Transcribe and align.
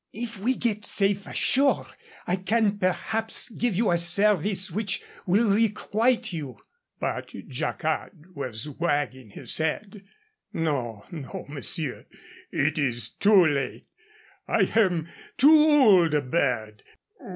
If 0.13 0.39
we 0.39 0.55
get 0.55 0.83
safe 0.85 1.27
ashore 1.27 1.85
I 2.25 2.35
can 2.35 2.79
perhaps 2.79 3.49
give 3.49 3.75
you 3.75 3.91
a 3.91 3.97
service 3.99 4.71
which 4.71 5.03
will 5.27 5.53
requite 5.53 6.33
you." 6.33 6.57
But 6.99 7.27
Jacquard 7.47 8.33
was 8.35 8.67
wagging 8.67 9.29
his 9.29 9.55
head. 9.59 10.03
"No, 10.53 11.05
no, 11.11 11.45
monsieur. 11.47 12.07
It 12.51 12.79
is 12.79 13.09
too 13.09 13.45
late. 13.45 13.89
I 14.47 14.71
am 14.75 15.07
too 15.37 15.55
old 15.69 16.15
a 16.15 16.21
bird. 16.21 16.81